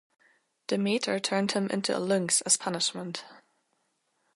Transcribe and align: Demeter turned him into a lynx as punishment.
Demeter 0.71 1.19
turned 1.19 1.51
him 1.51 1.67
into 1.67 1.95
a 1.95 1.99
lynx 1.99 2.41
as 2.41 2.57
punishment. 2.57 3.23